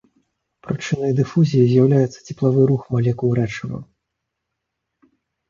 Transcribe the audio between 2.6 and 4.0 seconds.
рух малекул рэчываў.